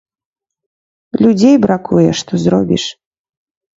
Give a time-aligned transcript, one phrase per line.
[1.25, 2.83] Людзей бракуе, што зробіш.